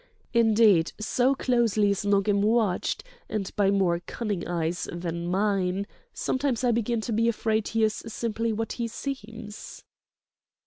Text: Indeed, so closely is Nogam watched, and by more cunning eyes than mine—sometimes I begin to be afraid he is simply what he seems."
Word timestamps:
Indeed, 0.33 0.93
so 0.99 1.35
closely 1.35 1.91
is 1.91 2.03
Nogam 2.03 2.41
watched, 2.41 3.03
and 3.29 3.55
by 3.55 3.69
more 3.69 3.99
cunning 4.07 4.47
eyes 4.47 4.89
than 4.91 5.27
mine—sometimes 5.27 6.63
I 6.63 6.71
begin 6.71 7.01
to 7.01 7.11
be 7.13 7.29
afraid 7.29 7.67
he 7.67 7.83
is 7.83 8.01
simply 8.07 8.51
what 8.51 8.71
he 8.71 8.87
seems." 8.87 9.83